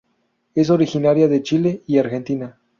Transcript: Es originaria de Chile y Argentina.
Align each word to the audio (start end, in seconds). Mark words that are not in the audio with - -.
Es 0.55 0.71
originaria 0.71 1.27
de 1.27 1.43
Chile 1.43 1.83
y 1.85 1.99
Argentina. 1.99 2.57